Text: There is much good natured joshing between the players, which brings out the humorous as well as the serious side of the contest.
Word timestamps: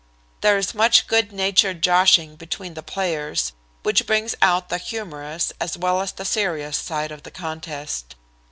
There 0.41 0.57
is 0.57 0.73
much 0.73 1.05
good 1.05 1.31
natured 1.31 1.83
joshing 1.83 2.35
between 2.35 2.73
the 2.73 2.81
players, 2.81 3.51
which 3.83 4.07
brings 4.07 4.33
out 4.41 4.69
the 4.69 4.79
humorous 4.79 5.53
as 5.61 5.77
well 5.77 6.01
as 6.01 6.11
the 6.11 6.25
serious 6.25 6.79
side 6.79 7.11
of 7.11 7.21
the 7.21 7.29
contest. 7.29 8.15